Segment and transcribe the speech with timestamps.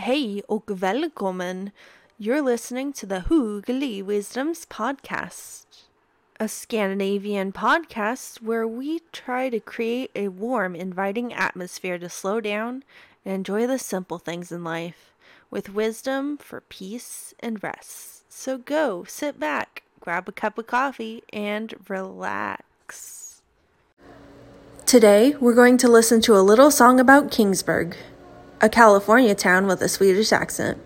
[0.00, 1.70] Hej och välkommen!
[2.18, 5.66] You're listening to the Hoogly Wisdoms Podcast,
[6.38, 12.84] a Scandinavian podcast where we try to create a warm, inviting atmosphere to slow down
[13.24, 15.12] and enjoy the simple things in life
[15.50, 18.22] with wisdom for peace and rest.
[18.28, 23.42] So go, sit back, grab a cup of coffee, and relax.
[24.86, 27.96] Today, we're going to listen to a little song about Kingsburg,
[28.60, 30.78] a California town with a Swedish accent.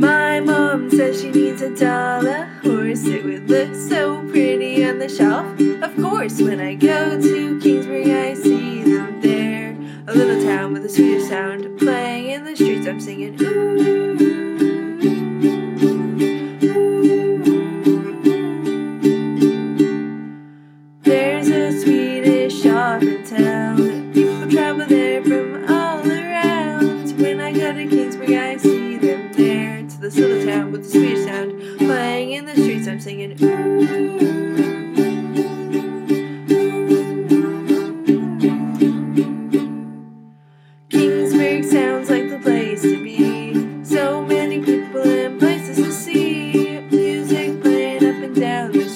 [0.00, 3.04] My mom says she needs a Dala horse.
[3.06, 5.46] It would look so pretty on the shelf.
[5.82, 9.76] Of course, when I go to Kingsburg, I see them there.
[10.08, 12.86] A little town with a Swedish sound playing in the streets.
[12.86, 13.40] I'm singing.
[13.40, 14.29] Ooh.
[27.80, 29.82] in Kingsburg, I see them there.
[29.88, 33.36] To the silver town with the Swedish sound, playing in the streets, I'm singing.
[40.90, 43.84] Kingsburg sounds like the place to be.
[43.84, 46.80] So many people and places to see.
[46.90, 48.89] Music playing up and down the